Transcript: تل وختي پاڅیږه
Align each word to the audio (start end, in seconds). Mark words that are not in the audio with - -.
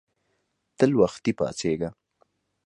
تل 0.77 0.91
وختي 0.99 1.31
پاڅیږه 1.39 1.89